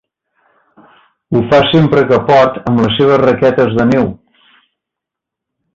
Ho 1.35 1.41
fa 1.51 1.59
sempre 1.73 2.05
que 2.13 2.19
pot, 2.31 2.59
amb 2.73 2.83
les 2.85 2.99
seves 3.01 3.23
raquetes 3.27 3.79
de 3.81 3.89
neu. 3.95 4.13